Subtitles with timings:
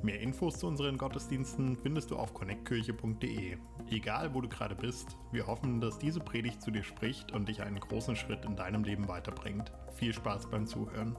[0.00, 3.56] Mehr Infos zu unseren Gottesdiensten findest du auf connectkirche.de.
[3.90, 7.62] Egal, wo du gerade bist, wir hoffen, dass diese Predigt zu dir spricht und dich
[7.62, 9.72] einen großen Schritt in deinem Leben weiterbringt.
[9.96, 11.16] Viel Spaß beim Zuhören.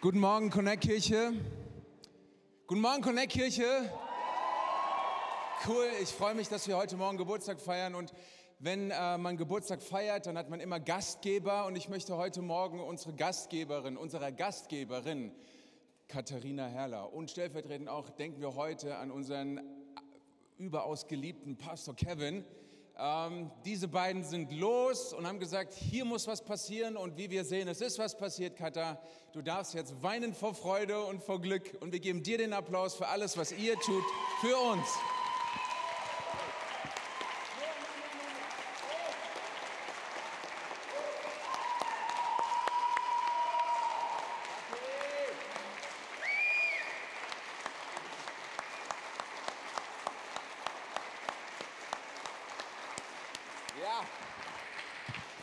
[0.00, 1.32] Guten Morgen, Connect Kirche.
[2.66, 3.92] Guten Morgen, Connect Kirche.
[5.64, 8.12] Cool, ich freue mich, dass wir heute Morgen Geburtstag feiern und
[8.62, 12.78] wenn äh, man Geburtstag feiert, dann hat man immer Gastgeber und ich möchte heute Morgen
[12.78, 15.32] unsere Gastgeberin, unserer Gastgeberin
[16.08, 19.60] Katharina Herrler und stellvertretend auch denken wir heute an unseren
[20.58, 22.44] überaus geliebten Pastor Kevin.
[22.98, 27.46] Ähm, diese beiden sind los und haben gesagt, hier muss was passieren und wie wir
[27.46, 29.00] sehen, es ist was passiert, Katha.
[29.32, 32.94] Du darfst jetzt weinen vor Freude und vor Glück und wir geben dir den Applaus
[32.94, 34.04] für alles, was ihr tut
[34.42, 34.86] für uns.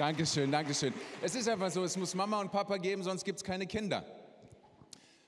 [0.08, 0.94] Dankeschön, Dankeschön.
[1.22, 4.06] Es ist einfach so, es muss Mama und Papa geben, sonst gibt es keine Kinder.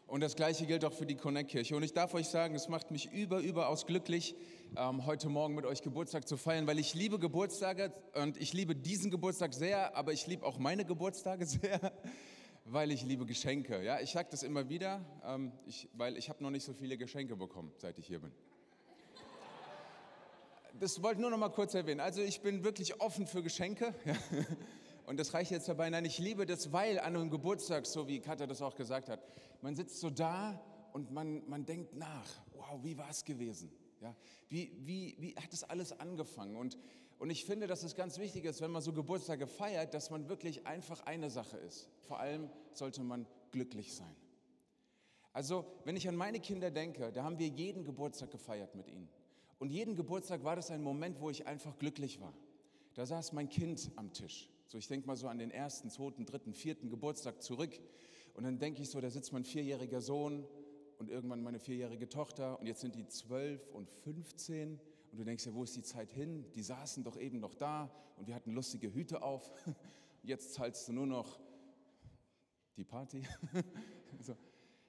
[0.07, 1.75] Und das Gleiche gilt auch für die Connect-Kirche.
[1.75, 4.37] Und ich darf euch sagen, es macht mich über, überaus glücklich,
[4.77, 8.73] ähm, heute Morgen mit euch Geburtstag zu feiern, weil ich liebe Geburtstage und ich liebe
[8.73, 11.91] diesen Geburtstag sehr, aber ich liebe auch meine Geburtstage sehr,
[12.63, 13.83] weil ich liebe Geschenke.
[13.83, 16.97] Ja, ich sage das immer wieder, ähm, ich, weil ich habe noch nicht so viele
[16.97, 18.31] Geschenke bekommen, seit ich hier bin
[20.79, 21.99] das wollte ich nur noch mal kurz erwähnen.
[21.99, 23.93] Also ich bin wirklich offen für Geschenke.
[25.05, 25.89] Und das reicht jetzt dabei.
[25.89, 29.19] Nein, ich liebe das, weil an einem Geburtstag, so wie Katja das auch gesagt hat,
[29.61, 30.63] man sitzt so da
[30.93, 32.29] und man, man denkt nach.
[32.53, 33.71] Wow, wie war es gewesen?
[34.01, 34.15] Ja,
[34.49, 36.55] wie, wie, wie hat das alles angefangen?
[36.55, 36.77] Und,
[37.17, 40.29] und ich finde, dass es ganz wichtig ist, wenn man so Geburtstage feiert, dass man
[40.29, 41.89] wirklich einfach eine Sache ist.
[42.01, 44.15] Vor allem sollte man glücklich sein.
[45.33, 49.09] Also, wenn ich an meine Kinder denke, da haben wir jeden Geburtstag gefeiert mit ihnen.
[49.59, 52.33] Und jeden Geburtstag war das ein Moment, wo ich einfach glücklich war.
[52.95, 54.49] Da saß mein Kind am Tisch.
[54.65, 57.77] So, ich denke mal so an den ersten, zweiten, dritten, vierten Geburtstag zurück.
[58.33, 60.47] Und dann denke ich so, da sitzt mein vierjähriger Sohn
[60.97, 62.59] und irgendwann meine vierjährige Tochter.
[62.59, 64.79] Und jetzt sind die zwölf und 15.
[65.11, 66.45] Und du denkst ja, wo ist die Zeit hin?
[66.55, 69.51] Die saßen doch eben noch da und wir hatten lustige Hüte auf.
[70.23, 71.39] Jetzt zahlst du nur noch
[72.77, 73.23] die Party.
[74.21, 74.35] so.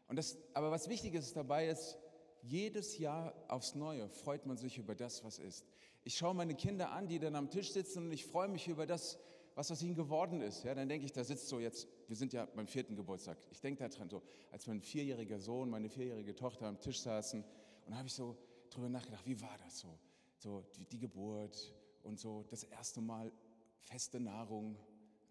[0.09, 1.97] und das, aber was wichtig ist dabei ist,
[2.43, 5.67] jedes Jahr aufs Neue freut man sich über das, was ist.
[6.03, 8.87] Ich schaue meine Kinder an, die dann am Tisch sitzen und ich freue mich über
[8.87, 9.19] das,
[9.55, 10.65] was aus ihnen geworden ist.
[10.65, 13.39] Ja, dann denke ich, da sitzt so jetzt, wir sind ja beim vierten Geburtstag.
[13.51, 17.45] Ich denke daran so, als mein vierjähriger Sohn, meine vierjährige Tochter am Tisch saßen
[17.87, 18.37] und habe ich so
[18.71, 19.99] drüber nachgedacht, wie war das so?
[20.39, 23.33] So die, die Geburt und so das erste Mal
[23.81, 24.79] feste Nahrung,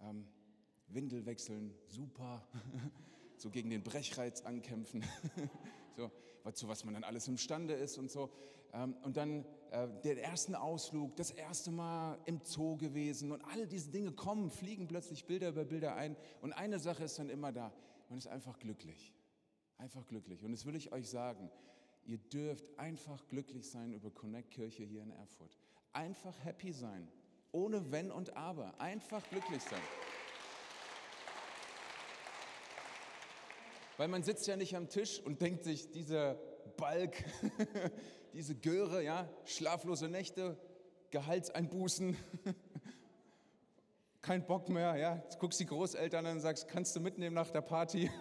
[0.02, 0.28] ähm,
[0.88, 2.47] Windel wechseln, super.
[3.38, 5.03] so gegen den Brechreiz ankämpfen,
[5.96, 6.12] so,
[6.54, 8.30] zu was man dann alles imstande ist und so.
[8.74, 13.68] Ähm, und dann äh, den ersten Ausflug, das erste Mal im Zoo gewesen und all
[13.68, 16.16] diese Dinge kommen, fliegen plötzlich Bilder über Bilder ein.
[16.42, 17.72] Und eine Sache ist dann immer da,
[18.10, 19.14] man ist einfach glücklich.
[19.78, 20.44] Einfach glücklich.
[20.44, 21.50] Und das will ich euch sagen,
[22.06, 25.58] ihr dürft einfach glücklich sein über Connect Kirche hier in Erfurt.
[25.94, 27.08] Einfach happy sein,
[27.52, 28.80] ohne Wenn und Aber.
[28.80, 29.82] Einfach glücklich sein.
[34.00, 36.36] Weil man sitzt ja nicht am Tisch und denkt sich, dieser
[36.78, 37.22] Balk,
[38.34, 40.56] diese Göre, ja, schlaflose Nächte,
[41.10, 42.16] Gehaltseinbußen,
[44.22, 47.52] kein Bock mehr, ja, Jetzt guckst die Großeltern an und sagst, kannst du mitnehmen nach
[47.52, 48.09] der Party?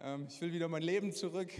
[0.00, 1.50] Ähm, ich will wieder mein Leben zurück.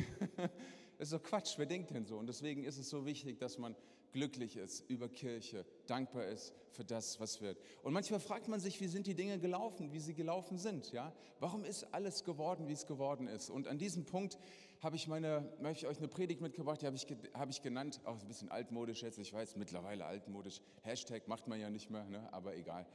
[0.97, 2.17] Das ist doch Quatsch, wer denkt denn so?
[2.17, 3.75] Und deswegen ist es so wichtig, dass man
[4.19, 7.57] glücklich ist über Kirche, dankbar ist für das, was wird.
[7.85, 11.13] Und manchmal fragt man sich, wie sind die Dinge gelaufen, wie sie gelaufen sind, ja?
[11.39, 13.49] Warum ist alles geworden, wie es geworden ist?
[13.49, 14.37] Und an diesem Punkt
[14.81, 18.01] habe ich meine, möchte ich euch eine Predigt mitgebracht, die habe ich, habe ich genannt,
[18.05, 20.61] auch ein bisschen altmodisch jetzt, ich weiß, mittlerweile altmodisch.
[20.83, 22.29] Hashtag macht man ja nicht mehr, ne?
[22.33, 22.87] aber egal.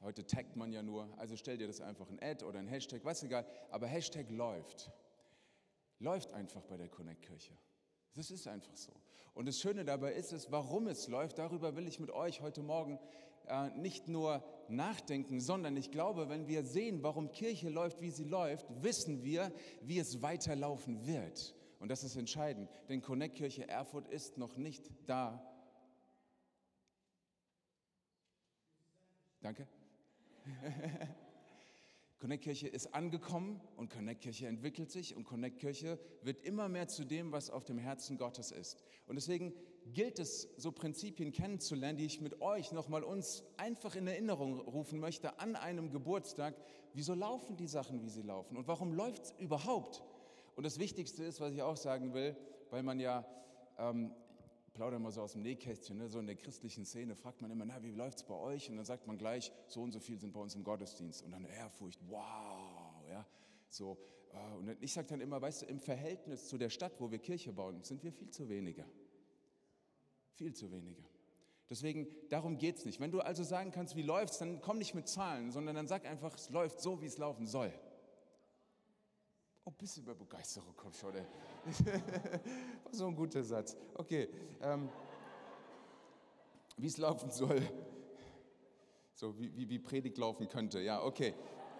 [0.00, 3.04] Heute taggt man ja nur, also stell dir das einfach ein Ad oder ein Hashtag,
[3.04, 4.90] was egal, aber Hashtag läuft
[6.00, 7.52] läuft einfach bei der Connect-Kirche.
[8.14, 8.92] Das ist einfach so.
[9.34, 12.62] Und das Schöne dabei ist es, warum es läuft, darüber will ich mit euch heute
[12.62, 12.98] Morgen
[13.46, 18.24] äh, nicht nur nachdenken, sondern ich glaube, wenn wir sehen, warum Kirche läuft, wie sie
[18.24, 19.52] läuft, wissen wir,
[19.82, 21.54] wie es weiterlaufen wird.
[21.78, 25.42] Und das ist entscheidend, denn Connect Kirche Erfurt ist noch nicht da.
[29.40, 29.66] Danke.
[32.20, 36.86] Connect Kirche ist angekommen und Connect Kirche entwickelt sich und Connect Kirche wird immer mehr
[36.86, 38.76] zu dem, was auf dem Herzen Gottes ist.
[39.06, 39.54] Und deswegen
[39.94, 45.00] gilt es, so Prinzipien kennenzulernen, die ich mit euch nochmal uns einfach in Erinnerung rufen
[45.00, 46.54] möchte an einem Geburtstag.
[46.92, 48.58] Wieso laufen die Sachen, wie sie laufen?
[48.58, 50.02] Und warum läuft es überhaupt?
[50.56, 52.36] Und das Wichtigste ist, was ich auch sagen will,
[52.68, 53.24] weil man ja
[53.78, 54.12] ähm,
[54.80, 56.08] plaudern wir so aus dem Nähkästchen, ne?
[56.08, 58.70] so in der christlichen Szene fragt man immer, na, wie läuft es bei euch?
[58.70, 61.22] Und dann sagt man gleich, so und so viel sind bei uns im Gottesdienst.
[61.22, 63.26] Und dann Ehrfurcht, wow, ja,
[63.68, 63.98] so.
[64.32, 67.18] Äh, und ich sage dann immer, weißt du, im Verhältnis zu der Stadt, wo wir
[67.18, 68.86] Kirche bauen, sind wir viel zu wenige.
[70.32, 71.04] Viel zu wenige.
[71.68, 73.00] Deswegen, darum geht es nicht.
[73.00, 75.88] Wenn du also sagen kannst, wie läuft es, dann komm nicht mit Zahlen, sondern dann
[75.88, 77.70] sag einfach, es läuft so, wie es laufen soll.
[79.80, 81.14] Bisschen mehr Begeisterung, komm schon.
[81.14, 81.24] Ey.
[82.92, 83.74] So ein guter Satz.
[83.94, 84.28] Okay.
[84.60, 84.90] Ähm,
[86.76, 87.62] wie es laufen soll.
[89.14, 90.80] So wie, wie, wie Predigt laufen könnte.
[90.80, 91.32] Ja, okay.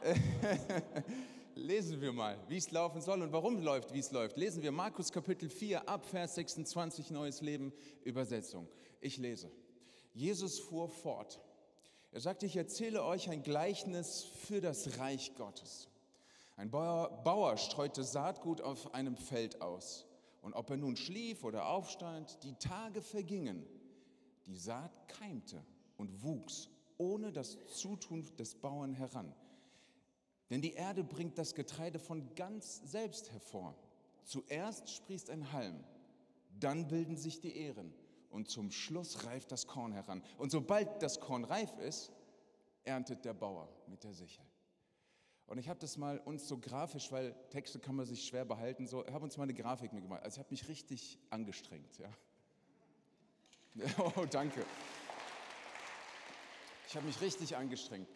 [1.54, 4.38] Lesen wir mal, wie es laufen soll und warum läuft, wie es läuft.
[4.38, 7.70] Lesen wir Markus Kapitel 4 ab Vers 26 Neues Leben
[8.04, 8.66] Übersetzung.
[9.02, 9.50] Ich lese.
[10.14, 11.38] Jesus fuhr fort.
[12.12, 15.90] Er sagte, ich erzähle euch ein Gleichnis für das Reich Gottes.
[16.60, 20.04] Ein Bauer, Bauer streute Saatgut auf einem Feld aus.
[20.42, 23.64] Und ob er nun schlief oder aufstand, die Tage vergingen.
[24.44, 25.64] Die Saat keimte
[25.96, 26.68] und wuchs
[26.98, 29.34] ohne das Zutun des Bauern heran.
[30.50, 33.74] Denn die Erde bringt das Getreide von ganz selbst hervor.
[34.24, 35.82] Zuerst sprießt ein Halm,
[36.58, 37.90] dann bilden sich die Ähren
[38.28, 40.22] und zum Schluss reift das Korn heran.
[40.36, 42.12] Und sobald das Korn reif ist,
[42.84, 44.44] erntet der Bauer mit der Sichel.
[45.50, 48.86] Und ich habe das mal uns so grafisch, weil Texte kann man sich schwer behalten,
[48.86, 50.22] so, ich habe uns mal eine Grafik mitgemacht.
[50.22, 52.08] Also ich habe mich richtig angestrengt, ja.
[54.16, 54.64] Oh, danke.
[56.86, 58.08] Ich habe mich richtig angestrengt.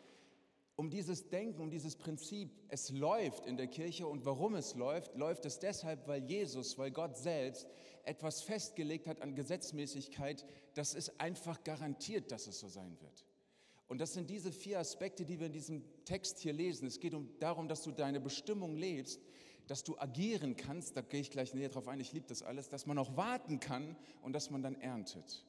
[0.76, 5.16] Um dieses Denken, um dieses Prinzip, es läuft in der Kirche und warum es läuft,
[5.16, 7.66] läuft es deshalb, weil Jesus, weil Gott selbst
[8.04, 13.24] etwas festgelegt hat an Gesetzmäßigkeit, das ist einfach garantiert, dass es so sein wird.
[13.94, 16.88] Und das sind diese vier Aspekte, die wir in diesem Text hier lesen.
[16.88, 19.20] Es geht um, darum, dass du deine Bestimmung lebst,
[19.68, 22.68] dass du agieren kannst, da gehe ich gleich näher drauf ein, ich liebe das alles,
[22.68, 25.46] dass man auch warten kann und dass man dann erntet.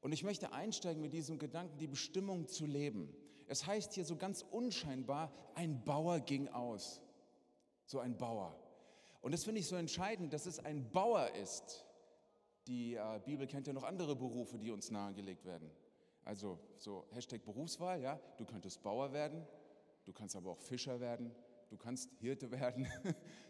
[0.00, 3.12] Und ich möchte einsteigen mit diesem Gedanken, die Bestimmung zu leben.
[3.48, 7.00] Es heißt hier so ganz unscheinbar, ein Bauer ging aus.
[7.86, 8.56] So ein Bauer.
[9.22, 11.84] Und das finde ich so entscheidend, dass es ein Bauer ist.
[12.68, 15.68] Die äh, Bibel kennt ja noch andere Berufe, die uns nahegelegt werden.
[16.24, 19.44] Also so Hashtag Berufswahl, ja, du könntest Bauer werden,
[20.04, 21.32] du kannst aber auch Fischer werden,
[21.68, 22.86] du kannst Hirte werden.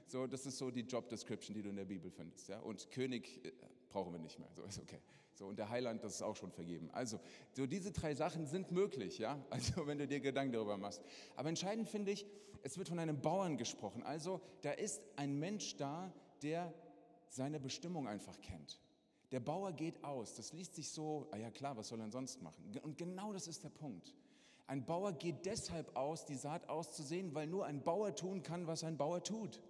[0.06, 2.48] so, das ist so die Job Description, die du in der Bibel findest.
[2.48, 2.60] Ja?
[2.60, 3.52] Und König äh,
[3.88, 5.00] brauchen wir nicht mehr, so ist okay.
[5.34, 6.90] So, und der Heiland, das ist auch schon vergeben.
[6.92, 7.18] Also,
[7.52, 11.02] so diese drei Sachen sind möglich, ja, also wenn du dir Gedanken darüber machst.
[11.36, 12.26] Aber entscheidend finde ich,
[12.62, 14.02] es wird von einem Bauern gesprochen.
[14.02, 16.72] Also, da ist ein Mensch da, der
[17.28, 18.78] seine Bestimmung einfach kennt.
[19.32, 20.34] Der Bauer geht aus.
[20.34, 22.70] Das liest sich so, ah ja klar, was soll er sonst machen?
[22.82, 24.14] Und genau das ist der Punkt.
[24.66, 28.84] Ein Bauer geht deshalb aus, die Saat auszusehen, weil nur ein Bauer tun kann, was
[28.84, 29.60] ein Bauer tut.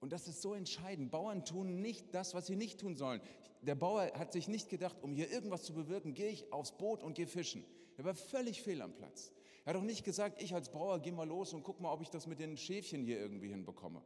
[0.00, 1.10] Und das ist so entscheidend.
[1.10, 3.20] Bauern tun nicht das, was sie nicht tun sollen.
[3.62, 7.02] Der Bauer hat sich nicht gedacht, um hier irgendwas zu bewirken, gehe ich aufs Boot
[7.02, 7.64] und gehe fischen.
[7.96, 9.32] Er war völlig fehl am Platz.
[9.64, 12.02] Er hat auch nicht gesagt, ich als Bauer gehe mal los und guck mal, ob
[12.02, 14.02] ich das mit den Schäfchen hier irgendwie hinbekomme.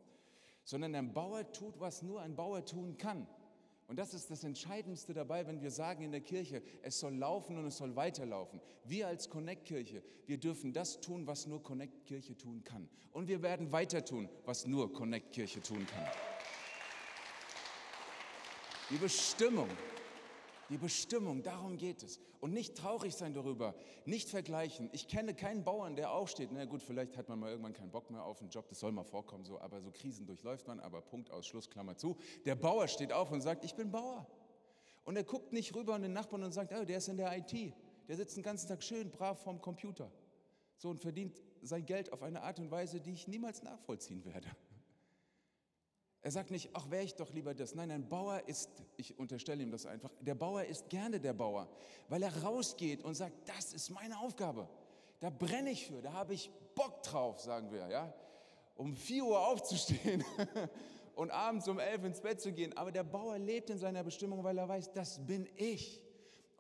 [0.64, 3.26] Sondern ein Bauer tut, was nur ein Bauer tun kann.
[3.90, 7.59] Und das ist das Entscheidendste dabei, wenn wir sagen in der Kirche, es soll laufen
[7.59, 8.61] und es soll weiterlaufen.
[8.85, 12.88] Wir als Connect-Kirche, wir dürfen das tun, was nur Connect-Kirche tun kann.
[13.11, 16.06] Und wir werden weiter tun, was nur Connect-Kirche tun kann.
[18.90, 19.68] Die Bestimmung
[20.70, 22.20] die Bestimmung, darum geht es.
[22.40, 23.74] Und nicht traurig sein darüber,
[24.06, 24.88] nicht vergleichen.
[24.92, 26.50] Ich kenne keinen Bauern, der aufsteht.
[26.52, 28.92] Na gut, vielleicht hat man mal irgendwann keinen Bock mehr auf einen Job, das soll
[28.92, 32.16] mal vorkommen, so, aber so Krisen durchläuft man, aber Punkt aus, Schluss, Klammer zu.
[32.44, 34.26] Der Bauer steht auf und sagt, ich bin Bauer.
[35.04, 37.36] Und er guckt nicht rüber an den Nachbarn und sagt, oh, der ist in der
[37.36, 37.74] IT.
[38.06, 40.10] Der sitzt den ganzen Tag schön brav vorm Computer.
[40.76, 44.48] So und verdient sein Geld auf eine Art und Weise, die ich niemals nachvollziehen werde.
[46.22, 47.74] Er sagt nicht, ach, wäre ich doch lieber das.
[47.74, 51.68] Nein, ein Bauer ist, ich unterstelle ihm das einfach, der Bauer ist gerne der Bauer,
[52.08, 54.68] weil er rausgeht und sagt, das ist meine Aufgabe.
[55.20, 58.12] Da brenne ich für, da habe ich Bock drauf, sagen wir, ja.
[58.74, 60.24] Um 4 Uhr aufzustehen
[61.14, 62.76] und abends um 11 ins Bett zu gehen.
[62.76, 66.02] Aber der Bauer lebt in seiner Bestimmung, weil er weiß, das bin ich.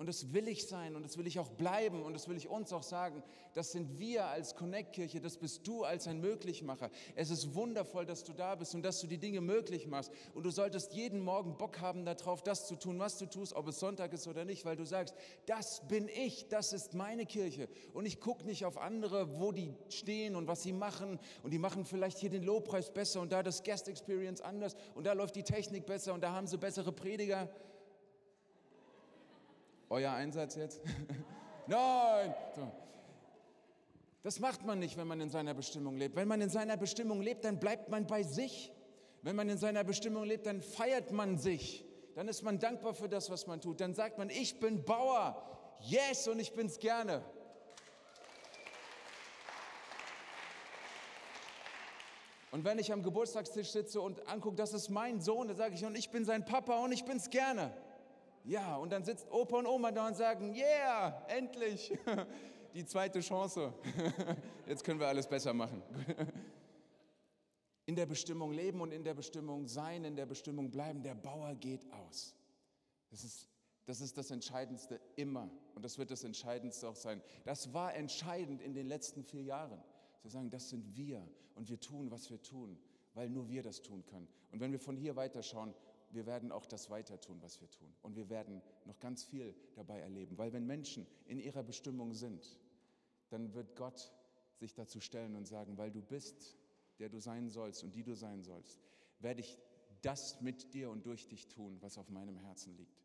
[0.00, 2.48] Und das will ich sein und das will ich auch bleiben und das will ich
[2.48, 3.22] uns auch sagen.
[3.52, 6.88] Das sind wir als Connect-Kirche, das bist du als ein Möglichmacher.
[7.16, 10.10] Es ist wundervoll, dass du da bist und dass du die Dinge möglich machst.
[10.32, 13.68] Und du solltest jeden Morgen Bock haben darauf, das zu tun, was du tust, ob
[13.68, 15.14] es Sonntag ist oder nicht, weil du sagst,
[15.44, 17.68] das bin ich, das ist meine Kirche.
[17.92, 21.18] Und ich gucke nicht auf andere, wo die stehen und was sie machen.
[21.42, 25.04] Und die machen vielleicht hier den Lobpreis besser und da das Guest Experience anders und
[25.04, 27.50] da läuft die Technik besser und da haben sie bessere Prediger.
[29.90, 30.80] Euer Einsatz jetzt?
[31.66, 32.32] Nein!
[32.54, 32.70] So.
[34.22, 36.14] Das macht man nicht, wenn man in seiner Bestimmung lebt.
[36.14, 38.72] Wenn man in seiner Bestimmung lebt, dann bleibt man bei sich.
[39.22, 41.84] Wenn man in seiner Bestimmung lebt, dann feiert man sich.
[42.14, 43.80] Dann ist man dankbar für das, was man tut.
[43.80, 45.42] Dann sagt man, ich bin Bauer.
[45.80, 47.24] Yes, und ich bin's gerne.
[52.52, 55.84] Und wenn ich am Geburtstagstisch sitze und angucke, das ist mein Sohn, dann sage ich,
[55.84, 57.74] und ich bin sein Papa und ich bin's gerne.
[58.44, 61.96] Ja, und dann sitzt Opa und Oma da und sagen, yeah, endlich,
[62.74, 63.72] die zweite Chance.
[64.66, 65.82] Jetzt können wir alles besser machen.
[67.86, 71.02] In der Bestimmung leben und in der Bestimmung sein, in der Bestimmung bleiben.
[71.02, 72.34] Der Bauer geht aus.
[73.10, 73.50] Das ist
[73.90, 77.20] das ist das Entscheidendste immer und das wird das Entscheidendste auch sein.
[77.42, 79.82] Das war entscheidend in den letzten vier Jahren.
[80.20, 82.78] Zu sagen, das sind wir und wir tun, was wir tun,
[83.14, 84.28] weil nur wir das tun können.
[84.52, 85.74] Und wenn wir von hier weiterschauen,
[86.10, 87.92] wir werden auch das weiter tun, was wir tun.
[88.02, 90.36] Und wir werden noch ganz viel dabei erleben.
[90.38, 92.58] Weil wenn Menschen in ihrer Bestimmung sind,
[93.28, 94.12] dann wird Gott
[94.56, 96.56] sich dazu stellen und sagen, weil du bist,
[96.98, 98.80] der du sein sollst und die du sein sollst,
[99.20, 99.58] werde ich
[100.02, 103.00] das mit dir und durch dich tun, was auf meinem Herzen liegt.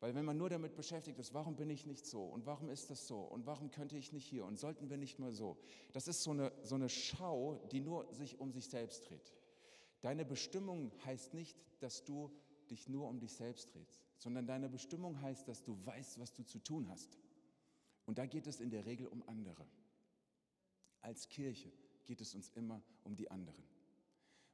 [0.00, 2.90] Weil wenn man nur damit beschäftigt ist, warum bin ich nicht so und warum ist
[2.90, 5.56] das so und warum könnte ich nicht hier und sollten wir nicht mal so,
[5.92, 9.32] das ist so eine, so eine Schau, die nur sich um sich selbst dreht.
[10.02, 12.30] Deine Bestimmung heißt nicht, dass du
[12.70, 16.42] dich nur um dich selbst drehst, sondern deine Bestimmung heißt, dass du weißt, was du
[16.42, 17.18] zu tun hast.
[18.04, 19.66] Und da geht es in der Regel um andere.
[21.00, 21.72] Als Kirche
[22.04, 23.64] geht es uns immer um die anderen.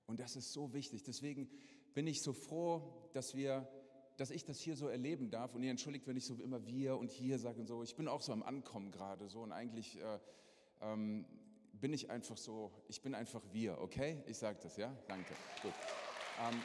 [0.06, 1.02] Und das ist so wichtig.
[1.02, 1.50] Deswegen
[1.94, 3.68] bin ich so froh, dass wir,
[4.16, 5.54] dass ich das hier so erleben darf.
[5.54, 7.82] Und ihr entschuldigt, wenn ich so immer wir und hier sage und so.
[7.82, 10.18] Ich bin auch so am Ankommen gerade so und eigentlich äh,
[10.80, 11.26] ähm,
[11.80, 14.22] bin ich einfach so, ich bin einfach wir, okay?
[14.26, 14.94] Ich sage das, ja?
[15.06, 15.34] Danke.
[15.62, 15.72] Gut.
[16.40, 16.62] Ähm,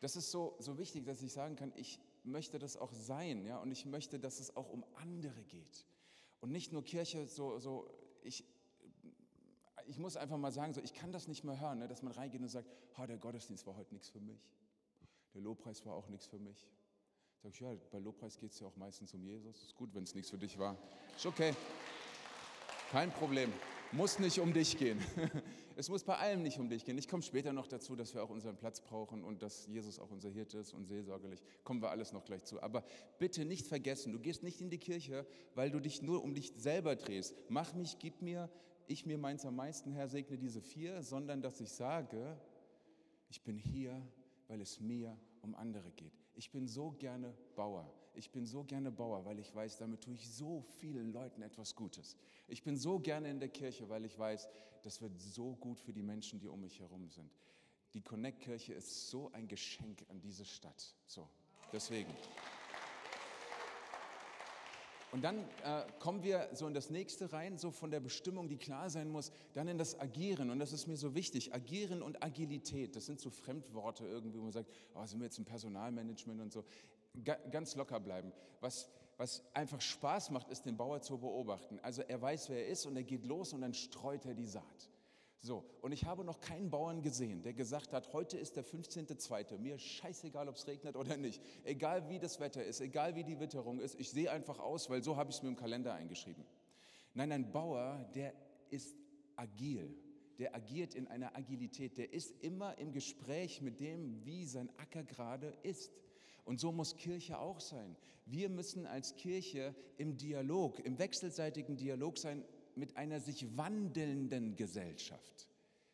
[0.00, 3.58] das ist so, so wichtig, dass ich sagen kann, ich möchte das auch sein, ja?
[3.58, 5.86] Und ich möchte, dass es auch um andere geht.
[6.40, 7.88] Und nicht nur Kirche, so, so
[8.22, 8.44] ich,
[9.86, 12.12] ich muss einfach mal sagen, so, ich kann das nicht mehr hören, ne, dass man
[12.12, 12.68] reingeht und sagt,
[12.98, 14.50] oh, der Gottesdienst war heute nichts für mich.
[15.34, 16.68] Der Lobpreis war auch nichts für mich.
[17.42, 19.62] Sag ich, ja, bei Lobpreis geht es ja auch meistens um Jesus.
[19.62, 20.76] Ist gut, wenn es nichts für dich war.
[21.16, 21.54] Ist okay.
[22.90, 23.50] Kein Problem.
[23.92, 25.00] Muss nicht um dich gehen.
[25.76, 26.98] Es muss bei allem nicht um dich gehen.
[26.98, 30.10] Ich komme später noch dazu, dass wir auch unseren Platz brauchen und dass Jesus auch
[30.10, 31.42] unser Hirte ist und seelsorgerlich.
[31.64, 32.62] Kommen wir alles noch gleich zu.
[32.62, 32.84] Aber
[33.18, 36.52] bitte nicht vergessen, du gehst nicht in die Kirche, weil du dich nur um dich
[36.54, 37.34] selber drehst.
[37.48, 38.50] Mach mich, gib mir,
[38.88, 42.38] ich mir meins am meisten, Herr, segne diese vier, sondern dass ich sage,
[43.30, 44.02] ich bin hier,
[44.50, 46.12] weil es mir um andere geht.
[46.34, 47.88] Ich bin so gerne Bauer.
[48.14, 51.76] Ich bin so gerne Bauer, weil ich weiß, damit tue ich so vielen Leuten etwas
[51.76, 52.16] Gutes.
[52.48, 54.48] Ich bin so gerne in der Kirche, weil ich weiß,
[54.82, 57.30] das wird so gut für die Menschen, die um mich herum sind.
[57.94, 60.96] Die Connect-Kirche ist so ein Geschenk an diese Stadt.
[61.06, 61.28] So,
[61.72, 62.12] deswegen.
[65.12, 68.56] Und dann äh, kommen wir so in das nächste rein, so von der Bestimmung, die
[68.56, 70.50] klar sein muss, dann in das Agieren.
[70.50, 71.52] Und das ist mir so wichtig.
[71.52, 75.38] Agieren und Agilität, das sind so Fremdworte irgendwie, wo man sagt, oh, sind wir jetzt
[75.38, 76.64] im Personalmanagement und so.
[77.24, 78.32] Ga ganz locker bleiben.
[78.60, 81.80] Was, was einfach Spaß macht, ist den Bauer zu beobachten.
[81.82, 84.46] Also er weiß, wer er ist und er geht los und dann streut er die
[84.46, 84.90] Saat.
[85.42, 89.56] So, und ich habe noch keinen Bauern gesehen, der gesagt hat, heute ist der 15.2.,
[89.58, 93.40] mir scheißegal, ob es regnet oder nicht, egal wie das Wetter ist, egal wie die
[93.40, 96.44] Witterung ist, ich sehe einfach aus, weil so habe ich es mir im Kalender eingeschrieben.
[97.14, 98.34] Nein, ein Bauer, der
[98.68, 98.94] ist
[99.36, 99.94] agil,
[100.38, 105.04] der agiert in einer Agilität, der ist immer im Gespräch mit dem, wie sein Acker
[105.04, 105.90] gerade ist.
[106.44, 107.96] Und so muss Kirche auch sein.
[108.26, 112.44] Wir müssen als Kirche im Dialog, im wechselseitigen Dialog sein
[112.76, 115.48] mit einer sich wandelnden Gesellschaft.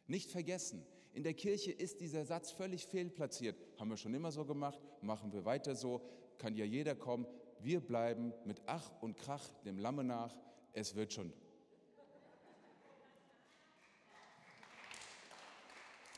[0.07, 3.57] Nicht vergessen, in der Kirche ist dieser Satz völlig fehlplatziert.
[3.79, 6.03] Haben wir schon immer so gemacht, machen wir weiter so,
[6.39, 7.27] kann ja jeder kommen.
[7.61, 10.37] Wir bleiben mit Ach und Krach dem Lamme nach,
[10.73, 11.33] es wird schon.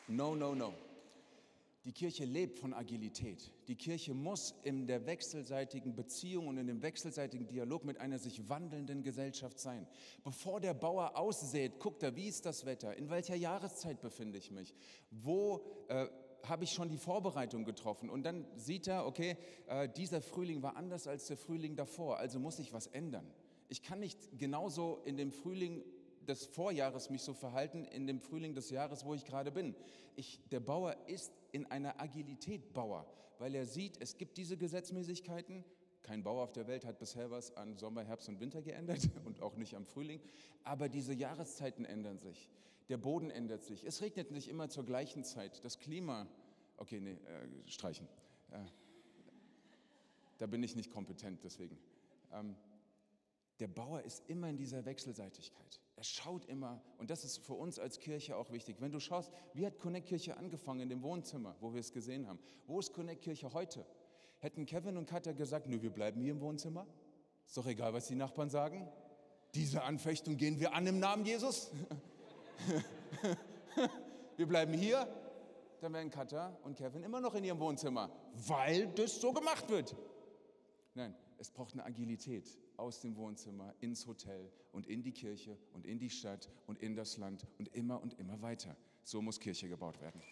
[0.09, 0.75] No, no, no.
[1.89, 3.51] Die Kirche lebt von Agilität.
[3.67, 8.47] Die Kirche muss in der wechselseitigen Beziehung und in dem wechselseitigen Dialog mit einer sich
[8.47, 9.87] wandelnden Gesellschaft sein.
[10.23, 14.51] Bevor der Bauer aussät, guckt er, wie ist das Wetter, in welcher Jahreszeit befinde ich
[14.51, 14.75] mich,
[15.11, 16.09] wo, äh,
[16.43, 18.11] habe ich schon die Vorbereitung getroffen.
[18.11, 22.39] Und dann sieht er, okay, äh, dieser Frühling war anders als der Frühling davor, also
[22.39, 23.27] muss ich was ändern.
[23.71, 25.83] Ich kann nicht genauso in dem Frühling
[26.29, 29.75] des Vorjahres mich so verhalten, in dem Frühling des Jahres, wo ich gerade bin.
[30.15, 33.07] Ich, der Bauer ist in einer Agilität Bauer,
[33.39, 35.65] weil er sieht, es gibt diese Gesetzmäßigkeiten.
[36.03, 39.41] Kein Bauer auf der Welt hat bisher was an Sommer, Herbst und Winter geändert und
[39.41, 40.21] auch nicht am Frühling.
[40.65, 42.51] Aber diese Jahreszeiten ändern sich.
[42.89, 43.85] Der Boden ändert sich.
[43.85, 45.65] Es regnet nicht immer zur gleichen Zeit.
[45.65, 46.27] Das Klima,
[46.77, 48.09] okay, nee, äh, streichen.
[48.51, 48.59] Äh,
[50.39, 51.79] da bin ich nicht kompetent, deswegen.
[52.33, 52.55] Ähm,
[53.61, 55.81] der Bauer ist immer in dieser Wechselseitigkeit.
[55.99, 58.77] Er schaut immer, und das ist für uns als Kirche auch wichtig.
[58.79, 62.29] Wenn du schaust, wie hat Connect Kirche angefangen in dem Wohnzimmer, wo wir es gesehen
[62.29, 62.39] haben?
[62.69, 63.85] Wo ist Connect Kirche heute?
[64.39, 66.87] Hätten Kevin und Katja gesagt, nö, wir bleiben hier im Wohnzimmer?
[67.45, 68.87] Ist doch egal, was die Nachbarn sagen.
[69.57, 71.73] Diese Anfechtung gehen wir an im Namen Jesus.
[74.37, 75.05] wir bleiben hier,
[75.81, 78.09] dann wären Katja und Kevin immer noch in ihrem Wohnzimmer,
[78.47, 79.97] weil das so gemacht wird.
[80.95, 85.85] Nein, es braucht eine Agilität aus dem Wohnzimmer ins Hotel und in die Kirche und
[85.85, 88.77] in die Stadt und in das Land und immer und immer weiter.
[89.03, 90.23] So muss Kirche gebaut werden.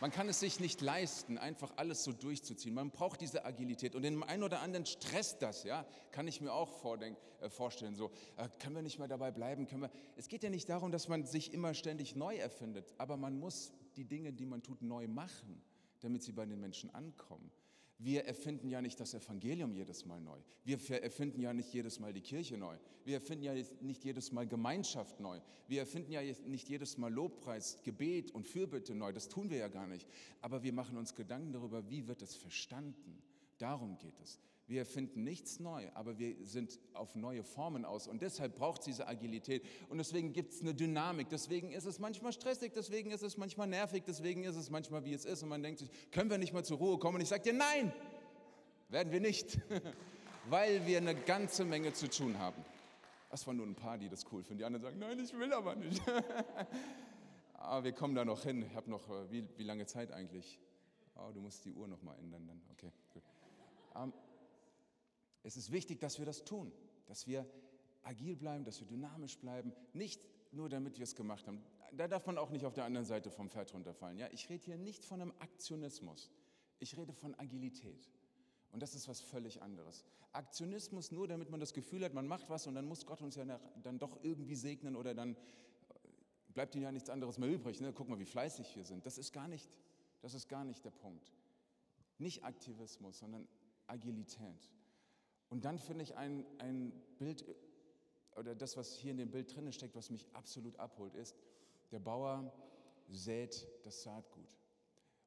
[0.00, 2.74] Man kann es sich nicht leisten, einfach alles so durchzuziehen.
[2.74, 3.94] Man braucht diese Agilität.
[3.94, 7.94] Und dem einen oder anderen stresst das, ja, kann ich mir auch äh, vorstellen.
[7.94, 9.66] So, äh, können wir nicht mal dabei bleiben?
[9.66, 9.90] Können wir?
[10.16, 13.72] Es geht ja nicht darum, dass man sich immer ständig neu erfindet, aber man muss
[13.96, 15.62] die Dinge, die man tut, neu machen,
[16.00, 17.50] damit sie bei den Menschen ankommen.
[18.02, 20.38] Wir erfinden ja nicht das Evangelium jedes Mal neu.
[20.64, 22.74] Wir erfinden ja nicht jedes Mal die Kirche neu.
[23.04, 25.38] Wir erfinden ja nicht jedes Mal Gemeinschaft neu.
[25.68, 29.12] Wir erfinden ja nicht jedes Mal Lobpreis, Gebet und Fürbitte neu.
[29.12, 30.08] Das tun wir ja gar nicht.
[30.40, 33.22] Aber wir machen uns Gedanken darüber, wie wird es verstanden.
[33.58, 34.40] Darum geht es.
[34.70, 38.06] Wir erfinden nichts neu, aber wir sind auf neue Formen aus.
[38.06, 39.66] Und deshalb braucht es diese Agilität.
[39.88, 41.28] Und deswegen gibt es eine Dynamik.
[41.28, 45.12] Deswegen ist es manchmal stressig, deswegen ist es manchmal nervig, deswegen ist es manchmal, wie
[45.12, 45.42] es ist.
[45.42, 47.16] Und man denkt sich, können wir nicht mal zur Ruhe kommen?
[47.16, 47.92] Und ich sage dir, nein,
[48.90, 49.58] werden wir nicht.
[50.48, 52.64] Weil wir eine ganze Menge zu tun haben.
[53.28, 54.58] Das waren nur ein paar, die das cool finden.
[54.58, 56.00] Die anderen sagen, nein, ich will aber nicht.
[57.54, 58.64] aber wir kommen da noch hin.
[58.70, 60.60] Ich habe noch, äh, wie, wie lange Zeit eigentlich?
[61.16, 62.62] Oh, du musst die Uhr noch mal ändern dann.
[62.70, 63.24] Okay, gut.
[63.96, 64.12] Um, ähm,
[65.42, 66.72] es ist wichtig, dass wir das tun,
[67.06, 67.46] dass wir
[68.02, 71.62] agil bleiben, dass wir dynamisch bleiben, nicht nur damit wir es gemacht haben.
[71.92, 74.18] Da darf man auch nicht auf der anderen Seite vom Pferd runterfallen.
[74.18, 74.28] Ja?
[74.32, 76.30] Ich rede hier nicht von einem Aktionismus,
[76.78, 78.08] ich rede von Agilität.
[78.72, 80.04] Und das ist was völlig anderes.
[80.32, 83.34] Aktionismus nur, damit man das Gefühl hat, man macht was und dann muss Gott uns
[83.34, 83.44] ja
[83.82, 85.36] dann doch irgendwie segnen oder dann
[86.54, 87.80] bleibt ihm ja nichts anderes mehr übrig.
[87.80, 87.92] Ne?
[87.92, 89.06] Guck mal, wie fleißig wir sind.
[89.06, 89.68] Das ist gar nicht,
[90.20, 91.32] das ist gar nicht der Punkt.
[92.18, 93.48] Nicht Aktivismus, sondern
[93.86, 94.70] Agilität.
[95.50, 97.44] Und dann finde ich ein, ein Bild,
[98.36, 101.36] oder das, was hier in dem Bild drin steckt, was mich absolut abholt, ist,
[101.90, 102.52] der Bauer
[103.08, 104.56] sät das Saatgut.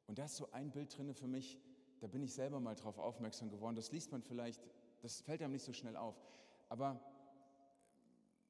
[0.07, 1.59] Und da ist so ein Bild drin für mich,
[1.99, 3.75] da bin ich selber mal drauf aufmerksam geworden.
[3.75, 4.61] Das liest man vielleicht,
[5.01, 6.15] das fällt einem nicht so schnell auf.
[6.69, 6.99] Aber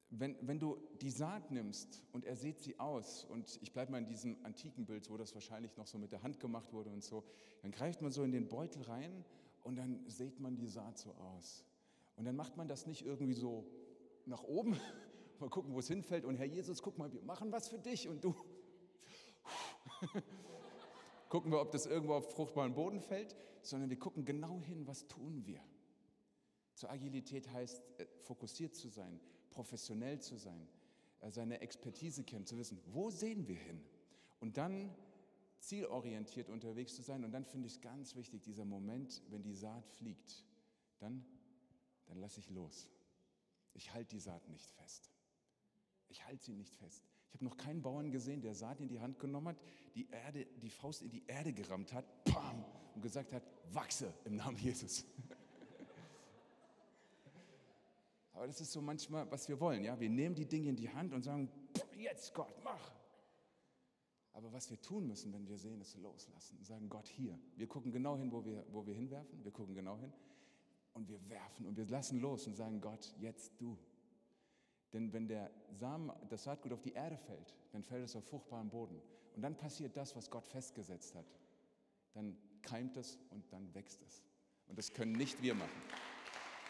[0.09, 3.97] wenn, wenn du die Saat nimmst und er sät sie aus, und ich bleibe mal
[3.97, 7.03] in diesem antiken Bild, wo das wahrscheinlich noch so mit der Hand gemacht wurde und
[7.03, 7.23] so,
[7.63, 9.25] dann greift man so in den Beutel rein
[9.63, 11.65] und dann sät man die Saat so aus.
[12.15, 13.65] Und dann macht man das nicht irgendwie so
[14.25, 14.77] nach oben,
[15.39, 16.25] mal gucken, wo es hinfällt.
[16.25, 18.35] Und Herr Jesus, guck mal, wir machen was für dich und du.
[21.29, 25.07] gucken wir, ob das irgendwo auf fruchtbaren Boden fällt, sondern wir gucken genau hin, was
[25.07, 25.61] tun wir.
[26.75, 30.67] Zur Agilität heißt, äh, fokussiert zu sein, professionell zu sein,
[31.21, 33.81] äh, seine Expertise kennen, zu wissen, wo sehen wir hin?
[34.39, 34.93] Und dann
[35.63, 37.23] zielorientiert unterwegs zu sein.
[37.23, 40.43] Und dann finde ich es ganz wichtig, dieser Moment, wenn die Saat fliegt,
[40.99, 41.25] dann,
[42.05, 42.89] dann lasse ich los.
[43.73, 45.09] Ich halte die Saat nicht fest.
[46.09, 47.03] Ich halte sie nicht fest.
[47.29, 49.57] Ich habe noch keinen Bauern gesehen, der Saat in die Hand genommen hat,
[49.95, 54.35] die, Erde, die Faust in die Erde gerammt hat, bam, und gesagt hat, wachse im
[54.35, 55.05] Namen Jesus.
[58.33, 59.83] Aber das ist so manchmal, was wir wollen.
[59.83, 59.99] Ja?
[59.99, 61.49] Wir nehmen die Dinge in die Hand und sagen,
[61.97, 62.91] jetzt Gott, mach.
[64.33, 67.39] Aber was wir tun müssen, wenn wir sehen, ist loslassen sagen, Gott hier.
[67.55, 69.43] Wir gucken genau hin, wo wir, wo wir hinwerfen.
[69.43, 70.11] Wir gucken genau hin.
[70.93, 73.77] Und wir werfen und wir lassen los und sagen, Gott, jetzt du.
[74.91, 78.69] Denn wenn der Samen, das Saatgut auf die Erde fällt, dann fällt es auf fruchtbaren
[78.69, 79.01] Boden.
[79.35, 81.25] Und dann passiert das, was Gott festgesetzt hat.
[82.13, 84.23] Dann keimt es und dann wächst es.
[84.67, 85.81] Und das können nicht wir machen.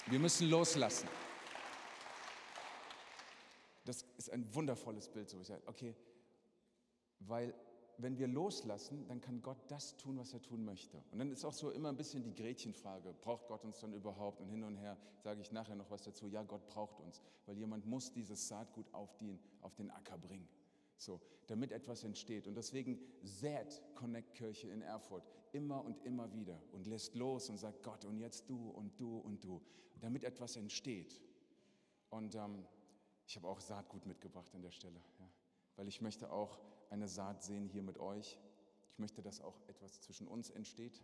[0.08, 1.08] Wir müssen loslassen.
[3.86, 5.94] Das ist ein wundervolles Bild, so ich sage, okay,
[7.28, 7.54] weil
[7.98, 11.02] wenn wir loslassen, dann kann Gott das tun, was er tun möchte.
[11.12, 14.42] Und dann ist auch so immer ein bisschen die Gretchenfrage, braucht Gott uns dann überhaupt?
[14.42, 17.58] Und hin und her sage ich nachher noch was dazu, ja, Gott braucht uns, weil
[17.58, 20.48] jemand muss dieses Saatgut auf den, auf den Acker bringen.
[20.98, 22.48] So, damit etwas entsteht.
[22.48, 27.58] Und deswegen sät Connect Kirche in Erfurt immer und immer wieder und lässt los und
[27.58, 29.62] sagt Gott und jetzt du und du und du,
[30.00, 31.22] damit etwas entsteht.
[32.10, 32.66] Und ähm,
[33.28, 35.30] ich habe auch Saatgut mitgebracht an der Stelle, ja,
[35.76, 38.38] weil ich möchte auch eine Saat sehen hier mit euch.
[38.92, 41.02] Ich möchte, dass auch etwas zwischen uns entsteht.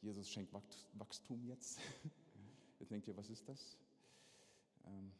[0.00, 0.52] Jesus schenkt
[0.94, 1.78] Wachstum jetzt.
[2.80, 3.78] Jetzt denkt ihr, was ist das?
[4.86, 5.12] Ähm,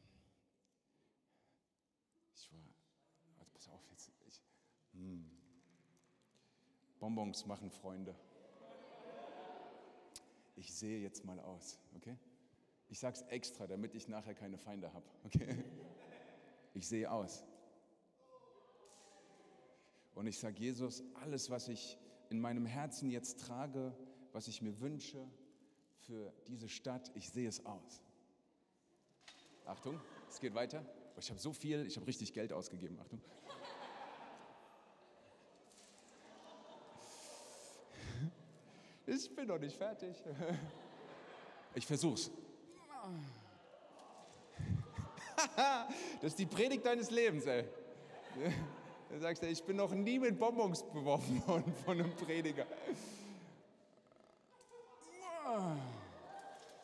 [2.34, 2.58] ich war,
[3.38, 4.42] also pass auf jetzt, ich,
[4.94, 5.30] hm.
[6.98, 8.16] Bonbons machen Freunde.
[10.56, 12.16] Ich sehe jetzt mal aus, okay?
[12.88, 15.64] Ich sage es extra, damit ich nachher keine Feinde habe, okay?
[16.74, 17.44] Ich sehe aus.
[20.14, 21.98] Und ich sage Jesus, alles, was ich
[22.30, 23.94] in meinem Herzen jetzt trage,
[24.32, 25.26] was ich mir wünsche
[26.06, 28.02] für diese Stadt, ich sehe es aus.
[29.64, 30.84] Achtung, es geht weiter.
[31.18, 32.98] Ich habe so viel, ich habe richtig Geld ausgegeben.
[33.00, 33.20] Achtung.
[39.06, 40.16] Ich bin noch nicht fertig.
[41.74, 42.30] Ich versuch's.
[46.20, 47.64] Das ist die Predigt deines Lebens, ey.
[49.12, 52.66] Du sagst, ich bin noch nie mit Bonbons beworfen worden von einem Prediger.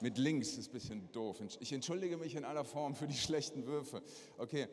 [0.02, 1.40] Mit links ist ein bisschen doof.
[1.58, 4.02] Ich entschuldige mich in aller Form für die schlechten Würfe.
[4.36, 4.68] Okay,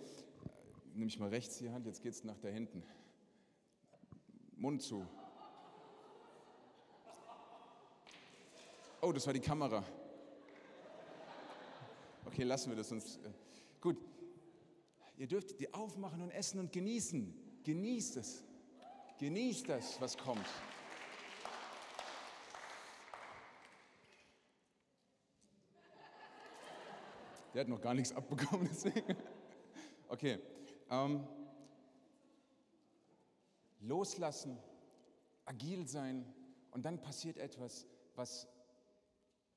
[0.96, 2.84] nehme ich mal rechts die Hand, jetzt geht es nach da hinten.
[4.58, 5.08] Mund zu.
[9.00, 9.82] Oh, das war die Kamera.
[12.26, 13.16] Okay, lassen wir das uns.
[13.16, 13.30] Äh,
[13.80, 13.96] gut.
[15.18, 17.45] Ihr dürft die aufmachen und essen und genießen.
[17.66, 18.44] Genießt es.
[19.18, 20.46] Genießt das, was kommt.
[27.54, 29.18] Der hat noch gar nichts abbekommen, deswegen.
[30.08, 30.40] Okay.
[30.92, 31.28] Ähm,
[33.80, 34.60] loslassen,
[35.46, 36.32] agil sein
[36.70, 38.48] und dann passiert etwas, was,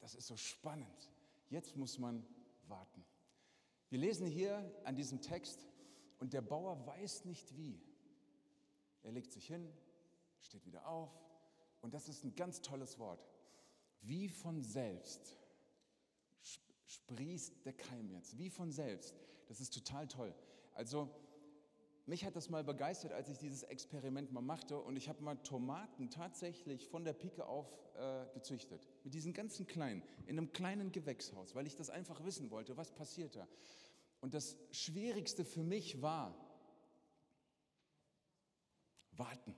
[0.00, 1.10] das ist so spannend.
[1.50, 2.26] Jetzt muss man
[2.68, 3.04] warten.
[3.90, 5.68] Wir lesen hier an diesem Text,
[6.18, 7.80] und der Bauer weiß nicht wie.
[9.08, 9.66] Er legt sich hin,
[10.38, 11.10] steht wieder auf,
[11.80, 13.26] und das ist ein ganz tolles Wort.
[14.02, 15.34] Wie von selbst
[16.84, 19.14] sprießt der Keim jetzt, wie von selbst.
[19.46, 20.34] Das ist total toll.
[20.74, 21.08] Also,
[22.04, 25.36] mich hat das mal begeistert, als ich dieses Experiment mal machte und ich habe mal
[25.36, 27.66] Tomaten tatsächlich von der Pike auf
[27.96, 28.86] äh, gezüchtet.
[29.04, 32.92] Mit diesen ganzen kleinen, in einem kleinen Gewächshaus, weil ich das einfach wissen wollte, was
[32.92, 33.48] passiert da.
[34.20, 36.47] Und das Schwierigste für mich war,
[39.18, 39.54] warten.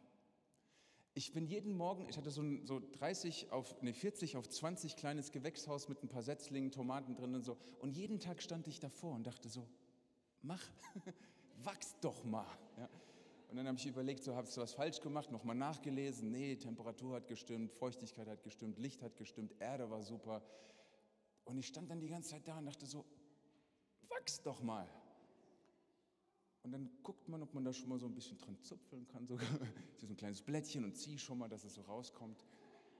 [1.14, 4.96] Ich bin jeden Morgen, ich hatte so, ein, so 30 auf, nee, 40 auf 20
[4.96, 7.57] kleines Gewächshaus mit ein paar Setzlingen, Tomaten drin und so.
[7.81, 9.68] Und jeden Tag stand ich davor und dachte so,
[10.42, 10.62] mach,
[11.64, 12.46] wachs doch mal.
[12.79, 12.88] Ja.
[13.51, 16.31] Und dann habe ich überlegt, so habe ich was falsch gemacht, nochmal nachgelesen.
[16.31, 20.42] Nee, Temperatur hat gestimmt, Feuchtigkeit hat gestimmt, Licht hat gestimmt, Erde war super.
[21.44, 23.05] Und ich stand dann die ganze Zeit da und dachte so,
[24.09, 24.88] wachs doch mal.
[26.62, 29.27] Und dann guckt man, ob man da schon mal so ein bisschen dran zupfeln kann,
[29.27, 29.46] sogar.
[29.96, 32.44] so ein kleines Blättchen und zieh schon mal, dass es so rauskommt.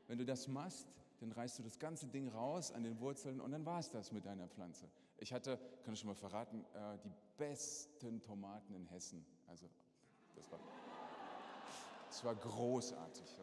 [0.07, 0.89] Wenn du das machst,
[1.21, 4.11] dann reißt du das ganze Ding raus an den Wurzeln und dann war es das
[4.13, 4.89] mit deiner Pflanze.
[5.19, 9.25] Ich hatte, kann ich schon mal verraten, äh, die besten Tomaten in Hessen.
[9.47, 9.69] Also,
[10.35, 10.59] das war,
[12.09, 13.37] das war großartig.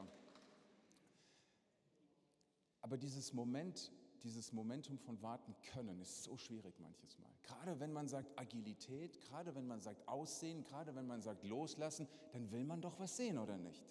[2.82, 3.91] Aber dieses Moment,
[4.23, 7.32] dieses Momentum von warten können ist so schwierig manches Mal.
[7.43, 12.08] Gerade wenn man sagt Agilität, gerade wenn man sagt Aussehen, gerade wenn man sagt Loslassen,
[12.32, 13.84] dann will man doch was sehen, oder nicht?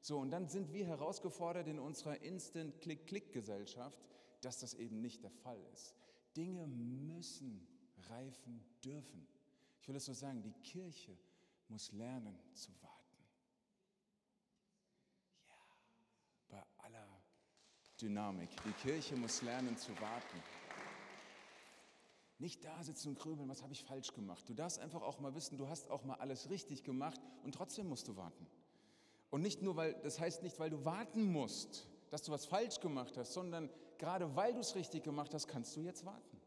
[0.00, 3.96] So, und dann sind wir herausgefordert in unserer Instant-Click-Click-Gesellschaft,
[4.40, 5.94] dass das eben nicht der Fall ist.
[6.36, 7.66] Dinge müssen
[8.08, 9.26] reifen dürfen.
[9.80, 11.16] Ich will es so sagen, die Kirche
[11.68, 13.18] muss lernen zu warten.
[15.48, 15.56] Ja,
[16.48, 17.22] bei aller
[18.02, 18.50] Dynamik.
[18.64, 20.42] Die Kirche muss lernen zu warten.
[22.38, 24.48] Nicht da sitzen und grübeln, was habe ich falsch gemacht.
[24.48, 27.88] Du darfst einfach auch mal wissen, du hast auch mal alles richtig gemacht und trotzdem
[27.88, 28.46] musst du warten.
[29.30, 32.80] Und nicht nur, weil, das heißt nicht, weil du warten musst, dass du was falsch
[32.80, 36.40] gemacht hast, sondern gerade weil du es richtig gemacht hast, kannst du jetzt warten.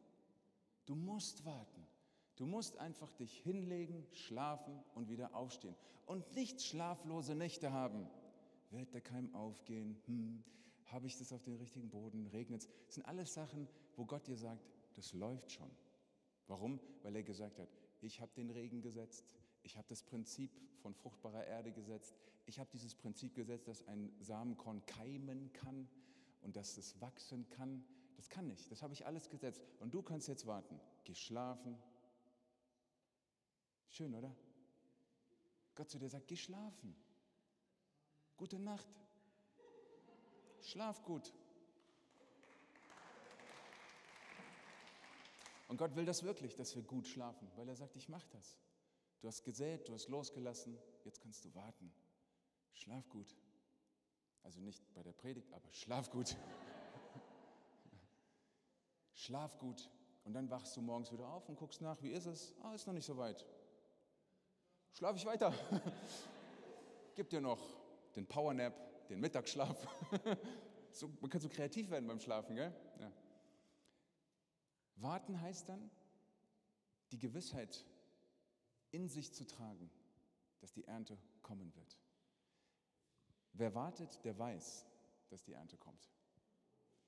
[0.86, 1.88] Du musst warten.
[2.36, 5.76] Du musst einfach dich hinlegen, schlafen und wieder aufstehen.
[6.06, 8.08] Und nicht schlaflose Nächte haben.
[8.72, 9.98] Wird der Keim aufgehen?
[10.06, 10.44] Hm,
[10.86, 12.28] Habe ich das auf den richtigen Boden?
[12.28, 12.70] Regnet es?
[12.86, 15.70] Das sind alles Sachen, wo Gott dir sagt, das läuft schon.
[16.48, 16.80] Warum?
[17.02, 17.70] Weil er gesagt hat,
[18.02, 19.26] ich habe den Regen gesetzt,
[19.64, 22.16] ich habe das Prinzip von fruchtbarer Erde gesetzt.
[22.46, 25.88] Ich habe dieses Prinzip gesetzt, dass ein Samenkorn keimen kann
[26.42, 27.84] und dass es wachsen kann.
[28.16, 28.68] Das kann ich.
[28.68, 29.64] Das habe ich alles gesetzt.
[29.80, 30.80] Und du kannst jetzt warten.
[31.04, 31.76] Geh schlafen.
[33.90, 34.36] Schön, oder?
[35.74, 36.96] Gott zu dir sagt, geh schlafen.
[38.38, 38.88] Gute Nacht.
[40.66, 41.32] Schlaf gut.
[45.68, 48.58] Und Gott will das wirklich, dass wir gut schlafen, weil er sagt, ich mache das.
[49.20, 51.94] Du hast gesät, du hast losgelassen, jetzt kannst du warten.
[52.74, 53.36] Schlaf gut.
[54.44, 56.36] Also nicht bei der Predigt, aber schlaf gut.
[59.14, 59.90] schlaf gut.
[60.24, 62.56] Und dann wachst du morgens wieder auf und guckst nach, wie ist es?
[62.64, 63.46] Ah, ist noch nicht so weit.
[64.94, 65.54] Schlaf ich weiter.
[67.16, 67.60] Gib dir noch
[68.16, 68.74] den Powernap,
[69.10, 69.88] den Mittagsschlaf.
[70.92, 72.74] so, man kann so kreativ werden beim Schlafen, gell?
[73.00, 73.12] Ja.
[74.98, 75.90] Warten heißt dann,
[77.12, 77.86] die Gewissheit
[78.92, 79.90] in sich zu tragen,
[80.60, 82.00] dass die Ernte kommen wird.
[83.54, 84.86] Wer wartet, der weiß,
[85.30, 86.10] dass die Ernte kommt.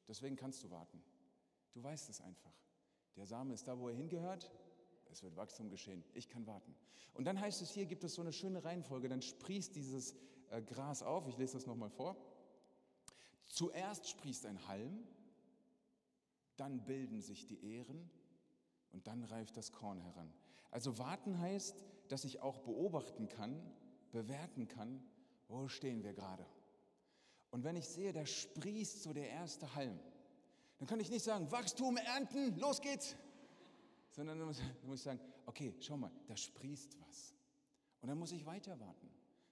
[0.07, 1.03] Deswegen kannst du warten.
[1.73, 2.53] Du weißt es einfach.
[3.15, 4.51] Der Same ist da, wo er hingehört.
[5.09, 6.03] Es wird Wachstum geschehen.
[6.13, 6.75] Ich kann warten.
[7.13, 9.09] Und dann heißt es hier, gibt es so eine schöne Reihenfolge.
[9.09, 10.15] Dann sprießt dieses
[10.65, 11.27] Gras auf.
[11.27, 12.15] Ich lese das nochmal vor.
[13.47, 15.03] Zuerst sprießt ein Halm,
[16.57, 18.09] dann bilden sich die Ähren
[18.91, 20.33] und dann reift das Korn heran.
[20.71, 23.61] Also warten heißt, dass ich auch beobachten kann,
[24.11, 25.03] bewerten kann,
[25.47, 26.45] wo stehen wir gerade.
[27.51, 29.99] Und wenn ich sehe, da sprießt so der erste Halm,
[30.77, 33.15] dann kann ich nicht sagen, Wachstum, Ernten, los geht's.
[34.11, 37.33] Sondern dann muss, dann muss ich sagen, okay, schau mal, da sprießt was.
[38.01, 39.09] Und dann muss ich weiter warten.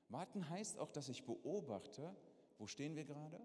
[0.10, 2.16] Warten heißt auch, dass ich beobachte,
[2.58, 3.40] wo stehen wir gerade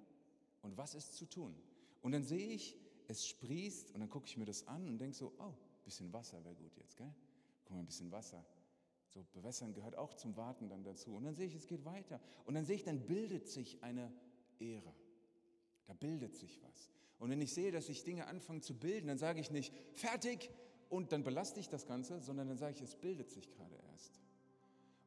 [0.63, 1.55] und was ist zu tun.
[2.03, 2.77] Und dann sehe ich,
[3.09, 6.13] es sprießt und dann gucke ich mir das an und denke so, oh, ein bisschen
[6.13, 7.13] Wasser wäre gut jetzt, gell?
[7.65, 8.45] Guck mal, ein bisschen Wasser.
[9.09, 11.17] So bewässern gehört auch zum Warten dann dazu.
[11.17, 12.21] Und dann sehe ich, es geht weiter.
[12.45, 14.13] Und dann sehe ich, dann bildet sich eine
[14.61, 14.95] Ehre.
[15.87, 16.93] Da bildet sich was.
[17.19, 20.51] Und wenn ich sehe, dass sich Dinge anfangen zu bilden, dann sage ich nicht, fertig,
[20.91, 24.20] und dann belaste ich das Ganze, sondern dann sage ich, es bildet sich gerade erst.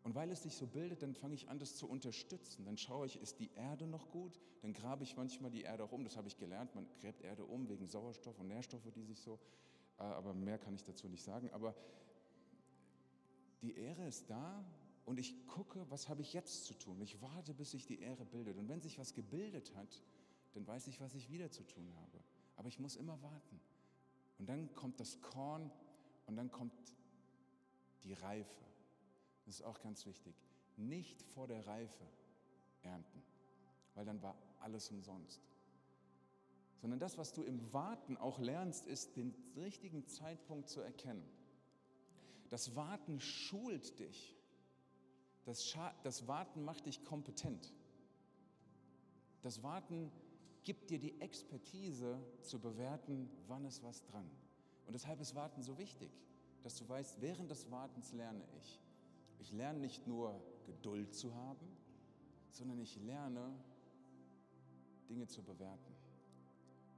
[0.03, 2.65] Und weil es sich so bildet, dann fange ich an, das zu unterstützen.
[2.65, 4.39] Dann schaue ich, ist die Erde noch gut?
[4.61, 6.03] Dann grabe ich manchmal die Erde auch um.
[6.03, 6.75] Das habe ich gelernt.
[6.75, 9.39] Man gräbt Erde um wegen Sauerstoff und Nährstoffe, die sich so.
[9.97, 11.49] Äh, aber mehr kann ich dazu nicht sagen.
[11.51, 11.73] Aber
[13.61, 14.65] die Ehre ist da
[15.05, 16.99] und ich gucke, was habe ich jetzt zu tun.
[17.01, 18.57] Ich warte, bis sich die Ehre bildet.
[18.57, 20.01] Und wenn sich was gebildet hat,
[20.53, 22.19] dann weiß ich, was ich wieder zu tun habe.
[22.57, 23.59] Aber ich muss immer warten.
[24.37, 25.71] Und dann kommt das Korn
[26.25, 26.73] und dann kommt
[28.03, 28.65] die Reife.
[29.45, 30.36] Das ist auch ganz wichtig.
[30.77, 32.06] Nicht vor der Reife
[32.82, 33.23] ernten,
[33.95, 35.41] weil dann war alles umsonst.
[36.82, 41.23] Sondern das, was du im Warten auch lernst, ist den richtigen Zeitpunkt zu erkennen.
[42.49, 44.36] Das Warten schult dich.
[45.45, 47.73] Das, Scha das Warten macht dich kompetent.
[49.41, 50.12] Das Warten
[50.63, 54.29] gibt dir die Expertise zu bewerten, wann ist was dran.
[54.86, 56.12] Und deshalb ist Warten so wichtig,
[56.63, 58.83] dass du weißt, während des Wartens lerne ich.
[59.43, 61.67] Ich lerne nicht nur Geduld zu haben,
[62.49, 63.53] sondern ich lerne
[65.10, 65.93] Dinge zu bewerten.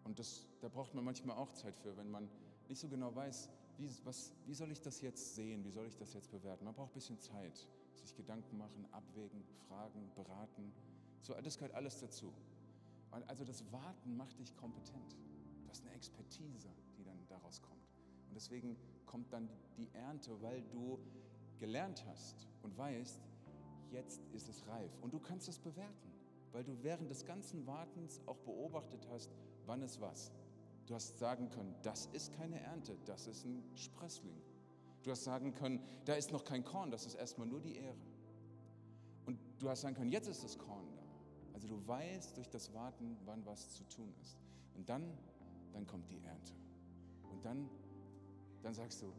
[0.03, 2.29] Und das, da braucht man manchmal auch Zeit für, wenn man
[2.69, 5.97] nicht so genau weiß, wie, was, wie soll ich das jetzt sehen, wie soll ich
[5.97, 6.65] das jetzt bewerten.
[6.65, 10.71] Man braucht ein bisschen Zeit, sich Gedanken machen, abwägen, fragen, beraten.
[11.23, 12.31] So, das gehört alles dazu.
[13.25, 15.17] Also das Warten macht dich kompetent.
[15.63, 17.89] Du hast eine Expertise, die dann daraus kommt.
[18.29, 18.77] Und deswegen
[19.08, 20.99] kommt dann die Ernte, weil du
[21.57, 23.21] gelernt hast und weißt,
[23.91, 24.91] jetzt ist es reif.
[25.01, 26.11] Und du kannst es bewerten,
[26.51, 29.31] weil du während des ganzen Wartens auch beobachtet hast,
[29.65, 30.31] wann es was.
[30.85, 34.39] Du hast sagen können, das ist keine Ernte, das ist ein Sprössling.
[35.03, 37.97] Du hast sagen können, da ist noch kein Korn, das ist erstmal nur die Ehre.
[39.25, 41.03] Und du hast sagen können, jetzt ist das Korn da.
[41.53, 44.37] Also du weißt durch das Warten, wann was zu tun ist.
[44.75, 45.17] Und dann,
[45.73, 46.53] dann kommt die Ernte.
[47.31, 47.69] Und dann,
[48.61, 49.13] dann sagst du,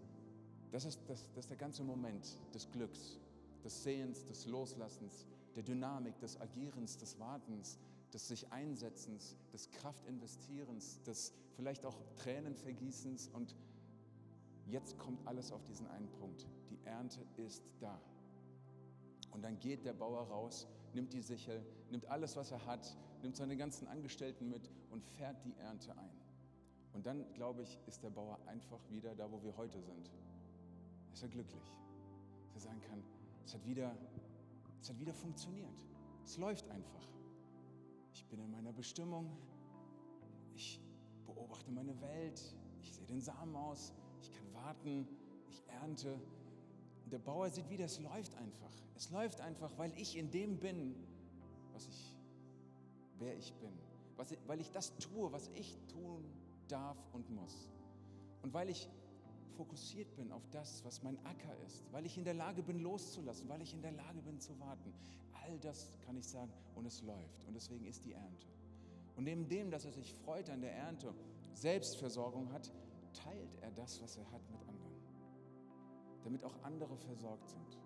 [0.72, 3.18] das ist, das, das ist der ganze Moment des Glücks,
[3.64, 7.78] des Sehens, des Loslassens, der Dynamik, des Agierens, des Wartens,
[8.12, 13.28] des sich Einsetzens, des Kraftinvestierens, des vielleicht auch Tränenvergießens.
[13.28, 13.54] Und
[14.66, 16.46] jetzt kommt alles auf diesen einen Punkt.
[16.70, 18.00] Die Ernte ist da.
[19.32, 23.36] Und dann geht der Bauer raus, nimmt die Sichel, nimmt alles, was er hat, nimmt
[23.36, 26.10] seine ganzen Angestellten mit und fährt die Ernte ein.
[26.92, 30.10] Und dann, glaube ich, ist der Bauer einfach wieder da, wo wir heute sind
[31.16, 31.72] ist er glücklich.
[32.52, 33.02] Dass er sagen kann,
[33.46, 33.96] es hat wieder,
[34.82, 35.86] es hat wieder funktioniert.
[36.26, 37.08] Es läuft einfach.
[38.12, 39.30] Ich bin in meiner Bestimmung.
[40.54, 40.78] Ich
[41.24, 42.54] beobachte meine Welt.
[42.82, 43.94] Ich sehe den Samen aus.
[44.20, 45.08] Ich kann warten.
[45.48, 46.20] Ich ernte.
[47.10, 48.72] Der Bauer sieht wieder, es läuft einfach.
[48.94, 50.94] Es läuft einfach, weil ich in dem bin,
[51.72, 52.14] was ich,
[53.18, 53.72] wer ich bin.
[54.16, 56.24] Was, weil ich das tue, was ich tun
[56.68, 57.70] darf und muss.
[58.42, 58.88] Und weil ich
[59.56, 63.48] fokussiert bin auf das, was mein Acker ist, weil ich in der Lage bin loszulassen,
[63.48, 64.92] weil ich in der Lage bin zu warten.
[65.44, 68.46] All das kann ich sagen und es läuft und deswegen ist die Ernte.
[69.16, 71.14] Und neben dem, dass er sich freut an der Ernte,
[71.54, 72.70] Selbstversorgung hat,
[73.14, 74.94] teilt er das, was er hat mit anderen,
[76.22, 77.78] damit auch andere versorgt sind.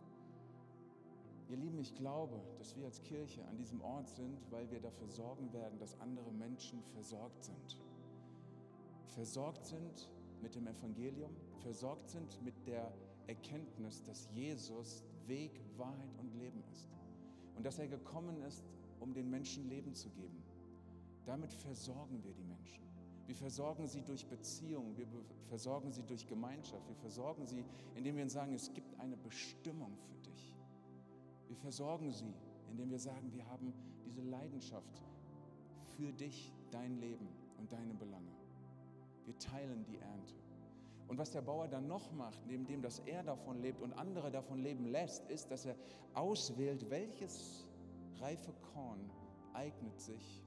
[1.49, 5.09] Ihr Lieben, ich glaube, dass wir als Kirche an diesem Ort sind, weil wir dafür
[5.09, 7.81] sorgen werden, dass andere Menschen versorgt sind.
[9.07, 10.09] Versorgt sind
[10.43, 12.93] mit dem Evangelium, versorgt sind mit der
[13.27, 16.89] Erkenntnis, dass Jesus Weg, Wahrheit und Leben ist.
[17.57, 18.65] Und dass er gekommen ist,
[18.99, 20.43] um den Menschen Leben zu geben.
[21.27, 22.83] Damit versorgen wir die Menschen.
[23.27, 25.07] Wir versorgen sie durch Beziehung, wir
[25.47, 30.19] versorgen sie durch Gemeinschaft, wir versorgen sie, indem wir sagen, es gibt eine Bestimmung für
[30.29, 30.57] dich.
[31.47, 32.35] Wir versorgen sie,
[32.71, 33.73] indem wir sagen, wir haben
[34.05, 35.05] diese Leidenschaft
[35.97, 38.40] für dich, dein Leben und deine Belange.
[39.27, 40.35] Wir teilen die Ernte.
[41.09, 44.31] Und was der Bauer dann noch macht, neben dem, dass er davon lebt und andere
[44.31, 45.75] davon leben lässt, ist, dass er
[46.15, 47.67] auswählt, welches
[48.21, 49.11] reife Korn
[49.53, 50.45] eignet sich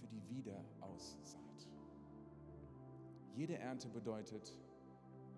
[0.00, 1.68] für die Wiederaussaat.
[3.34, 4.54] Jede Ernte bedeutet,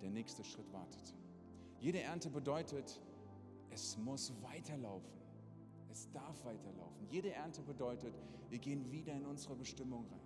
[0.02, 1.14] der nächste Schritt wartet.
[1.78, 3.00] Jede Ernte bedeutet,
[3.70, 5.20] es muss weiterlaufen.
[5.90, 7.06] Es darf weiterlaufen.
[7.08, 8.12] Jede Ernte bedeutet,
[8.50, 10.23] wir gehen wieder in unsere Bestimmung rein.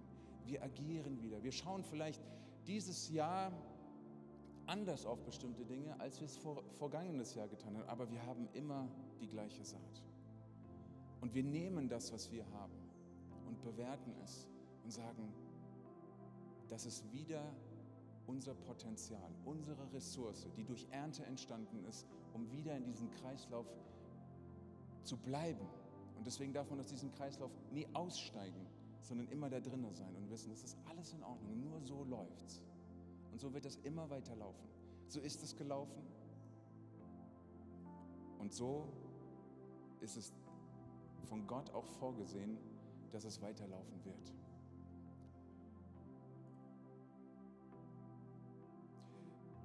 [0.49, 1.43] Wir agieren wieder.
[1.43, 2.23] Wir schauen vielleicht
[2.67, 3.53] dieses Jahr
[4.65, 7.87] anders auf bestimmte Dinge, als wir es vor, vergangenes Jahr getan haben.
[7.87, 8.89] Aber wir haben immer
[9.21, 10.03] die gleiche Saat.
[11.21, 12.73] Und wir nehmen das, was wir haben
[13.47, 14.47] und bewerten es
[14.85, 15.35] und sagen,
[16.69, 17.43] das ist wieder
[18.27, 23.67] unser Potenzial, unsere Ressource, die durch Ernte entstanden ist, um wieder in diesem Kreislauf
[25.03, 25.67] zu bleiben.
[26.17, 28.67] Und deswegen darf man aus diesem Kreislauf nie aussteigen,
[29.09, 32.61] sondern immer da drinnen sein und wissen, es ist alles in Ordnung, nur so läuft's.
[33.33, 34.69] Und so wird es immer weiterlaufen.
[35.07, 36.03] So ist es gelaufen.
[38.39, 38.87] Und so
[40.01, 40.33] ist es
[41.25, 42.59] von Gott auch vorgesehen,
[43.11, 44.35] dass es weiterlaufen wird.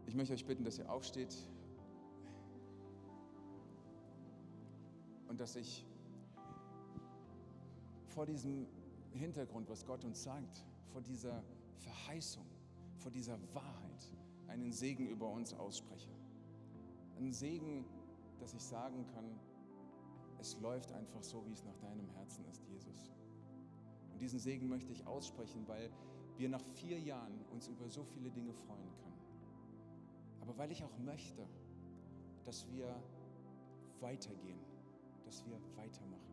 [0.06, 1.36] Ich möchte euch bitten, dass ihr aufsteht
[5.28, 5.86] und dass ich
[8.08, 8.68] vor diesem
[9.20, 11.44] Hintergrund, was Gott uns sagt, vor dieser
[11.78, 12.46] Verheißung,
[12.98, 14.12] vor dieser Wahrheit
[14.48, 16.12] einen Segen über uns ausspreche.
[17.18, 17.86] Einen Segen,
[18.40, 19.26] dass ich sagen kann,
[20.40, 23.12] es läuft einfach so, wie es nach deinem Herzen ist, Jesus.
[24.12, 25.90] Und diesen Segen möchte ich aussprechen, weil
[26.38, 29.22] wir nach vier Jahren uns über so viele Dinge freuen können.
[30.42, 31.48] Aber weil ich auch möchte,
[32.44, 33.02] dass wir
[34.02, 34.60] weitergehen,
[35.24, 36.33] dass wir weitermachen.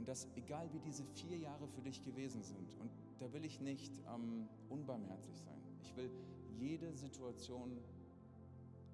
[0.00, 3.60] Und dass, egal wie diese vier Jahre für dich gewesen sind, und da will ich
[3.60, 6.10] nicht ähm, unbarmherzig sein, ich will
[6.58, 7.76] jede Situation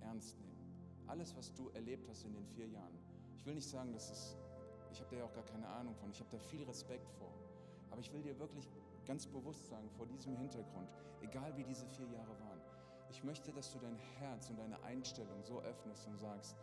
[0.00, 1.06] ernst nehmen.
[1.06, 2.98] Alles, was du erlebt hast in den vier Jahren.
[3.36, 4.36] Ich will nicht sagen, dass es,
[4.90, 7.32] ich habe da ja auch gar keine Ahnung von, ich habe da viel Respekt vor.
[7.92, 8.68] Aber ich will dir wirklich
[9.06, 10.88] ganz bewusst sagen, vor diesem Hintergrund,
[11.20, 12.60] egal wie diese vier Jahre waren,
[13.10, 16.56] ich möchte, dass du dein Herz und deine Einstellung so öffnest und sagst,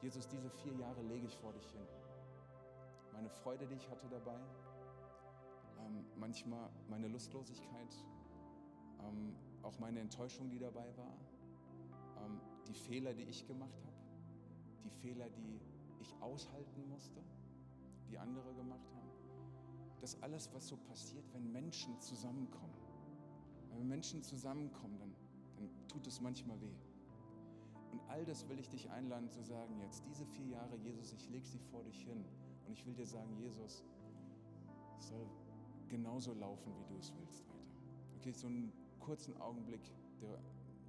[0.00, 1.88] Jesus, diese vier Jahre lege ich vor dich hin.
[3.20, 4.40] Meine Freude, die ich hatte dabei,
[5.78, 7.94] ähm, manchmal meine Lustlosigkeit,
[8.98, 11.18] ähm, auch meine Enttäuschung, die dabei war,
[12.24, 13.98] ähm, die Fehler, die ich gemacht habe,
[14.84, 15.60] die Fehler, die
[16.00, 17.20] ich aushalten musste,
[18.08, 19.10] die andere gemacht haben.
[20.00, 22.72] Das alles, was so passiert, wenn Menschen zusammenkommen.
[23.76, 25.14] Wenn Menschen zusammenkommen, dann,
[25.56, 26.78] dann tut es manchmal weh.
[27.92, 30.06] Und all das will ich dich einladen zu sagen jetzt.
[30.06, 32.24] Diese vier Jahre, Jesus, ich lege sie vor dich hin.
[32.70, 33.82] Und ich will dir sagen, Jesus,
[34.96, 35.26] es soll
[35.88, 37.74] genauso laufen, wie du es willst weiter.
[38.16, 39.80] Okay, so einen kurzen Augenblick
[40.20, 40.38] der,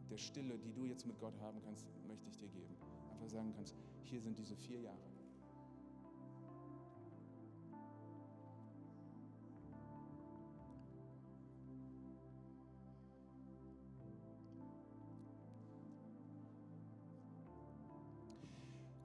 [0.08, 2.76] der Stille, die du jetzt mit Gott haben kannst, möchte ich dir geben.
[3.12, 5.00] Einfach sagen kannst, hier sind diese vier Jahre.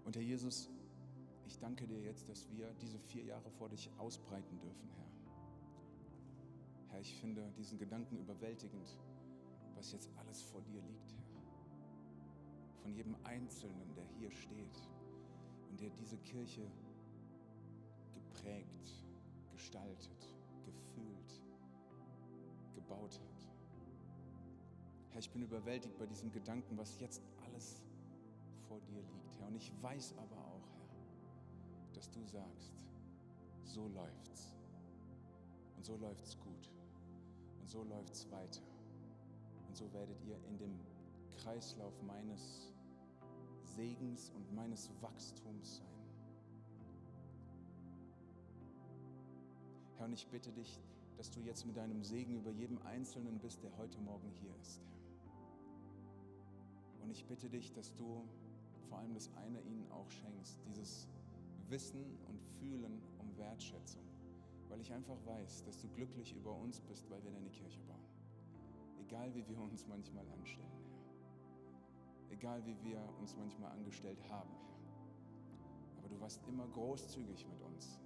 [0.04, 0.68] Und Herr Jesus,
[1.56, 5.06] ich danke dir jetzt, dass wir diese vier Jahre vor dich ausbreiten dürfen, Herr.
[6.90, 8.98] Herr, ich finde diesen Gedanken überwältigend,
[9.74, 12.82] was jetzt alles vor dir liegt, Herr.
[12.82, 14.90] Von jedem Einzelnen, der hier steht
[15.70, 16.70] und der diese Kirche
[18.12, 19.02] geprägt,
[19.50, 21.40] gestaltet, gefühlt,
[22.74, 23.46] gebaut hat.
[25.08, 27.80] Herr, ich bin überwältigt bei diesem Gedanken, was jetzt alles
[28.68, 29.48] vor dir liegt, Herr.
[29.48, 30.45] Und ich weiß aber
[32.06, 32.72] dass du sagst,
[33.64, 34.54] so läuft's.
[35.76, 36.70] Und so läuft's gut.
[37.60, 38.62] Und so läuft's weiter.
[39.68, 40.78] Und so werdet ihr in dem
[41.36, 42.72] Kreislauf meines
[43.64, 45.86] Segens und meines Wachstums sein.
[49.96, 50.78] Herr, und ich bitte dich,
[51.16, 54.80] dass du jetzt mit deinem Segen über jedem Einzelnen bist, der heute Morgen hier ist.
[57.02, 58.22] Und ich bitte dich, dass du
[58.88, 61.08] vor allem das eine ihnen auch schenkst, dieses
[61.68, 64.02] Wissen und Fühlen um Wertschätzung,
[64.68, 68.04] weil ich einfach weiß, dass du glücklich über uns bist, weil wir deine Kirche bauen.
[69.00, 72.36] Egal wie wir uns manchmal anstellen, Herr.
[72.36, 75.98] Egal wie wir uns manchmal angestellt haben, Herr.
[75.98, 78.00] Aber du warst immer großzügig mit uns.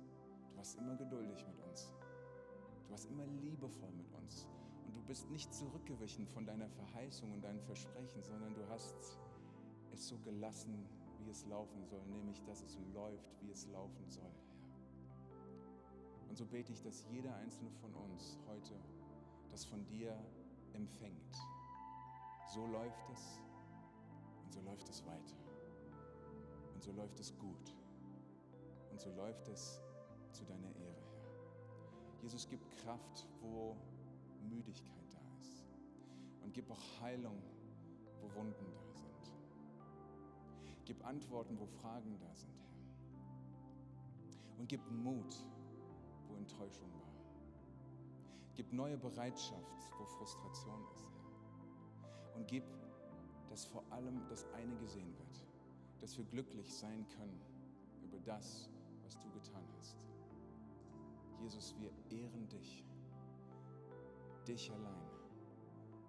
[0.51, 1.93] Du warst immer geduldig mit uns.
[2.85, 4.47] Du warst immer liebevoll mit uns.
[4.87, 9.19] Und du bist nicht zurückgewichen von deiner Verheißung und deinen Versprechen, sondern du hast
[9.93, 10.87] es so gelassen,
[11.21, 14.33] wie es laufen soll, nämlich dass es läuft, wie es laufen soll.
[16.29, 18.75] Und so bete ich, dass jeder einzelne von uns heute
[19.51, 20.17] das von dir
[20.75, 21.37] empfängt.
[22.55, 23.41] So läuft es
[24.45, 25.37] und so läuft es weiter.
[26.75, 27.75] Und so läuft es gut.
[28.91, 29.81] Und so läuft es
[30.33, 32.23] zu deiner Ehre, Herr.
[32.23, 33.77] Jesus, gib Kraft, wo
[34.49, 35.65] Müdigkeit da ist.
[36.43, 37.43] Und gib auch Heilung,
[38.21, 38.90] wo Wunden da sind.
[40.91, 44.59] Gib Antworten, wo Fragen da sind, Herr.
[44.59, 45.37] Und gib Mut,
[46.27, 47.13] wo Enttäuschung war.
[48.57, 52.35] Gib neue Bereitschaft, wo Frustration ist, Herr.
[52.35, 52.65] Und gib,
[53.49, 55.47] dass vor allem das eine gesehen wird,
[56.01, 57.41] dass wir glücklich sein können
[58.03, 58.69] über das,
[59.05, 59.97] was du getan hast.
[61.41, 62.85] Jesus, wir ehren dich,
[64.45, 65.09] dich allein,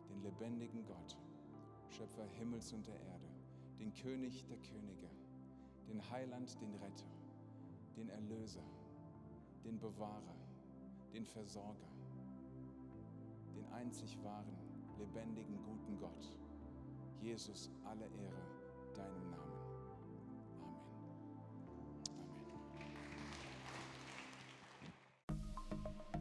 [0.10, 1.20] den lebendigen Gott,
[1.92, 3.21] Schöpfer Himmels und der Erde,
[3.82, 5.10] den König der Könige,
[5.88, 7.10] den Heiland, den Retter,
[7.98, 8.64] den Erlöser,
[9.66, 10.36] den Bewahrer,
[11.12, 11.90] den Versorger,
[13.56, 14.56] den einzig wahren,
[15.00, 16.32] lebendigen, guten Gott.
[17.22, 18.46] Jesus, alle Ehre
[18.96, 19.61] deinem Namen.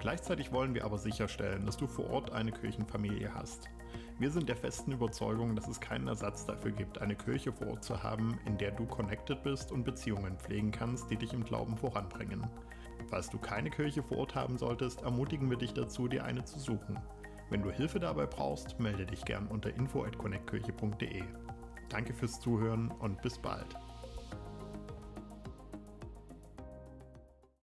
[0.00, 3.68] Gleichzeitig wollen wir aber sicherstellen, dass du vor Ort eine Kirchenfamilie hast.
[4.18, 7.84] Wir sind der festen Überzeugung, dass es keinen Ersatz dafür gibt, eine Kirche vor Ort
[7.84, 11.76] zu haben, in der du connected bist und Beziehungen pflegen kannst, die dich im Glauben
[11.76, 12.46] voranbringen.
[13.08, 16.58] Falls du keine Kirche vor Ort haben solltest, ermutigen wir dich dazu, dir eine zu
[16.58, 16.98] suchen.
[17.50, 21.24] Wenn du Hilfe dabei brauchst, melde dich gern unter info@connectkirche.de.
[21.90, 23.76] Danke fürs Zuhören und bis bald.